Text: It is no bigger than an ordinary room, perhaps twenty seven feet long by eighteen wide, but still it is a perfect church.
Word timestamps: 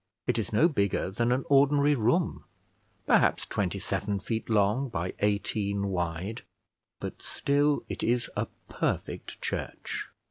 It 0.25 0.39
is 0.39 0.51
no 0.51 0.67
bigger 0.67 1.11
than 1.11 1.31
an 1.31 1.43
ordinary 1.47 1.93
room, 1.93 2.45
perhaps 3.05 3.45
twenty 3.45 3.77
seven 3.77 4.19
feet 4.19 4.49
long 4.49 4.89
by 4.89 5.13
eighteen 5.19 5.89
wide, 5.89 6.41
but 6.99 7.21
still 7.21 7.83
it 7.87 8.01
is 8.01 8.27
a 8.35 8.47
perfect 8.67 9.39
church. 9.43 10.07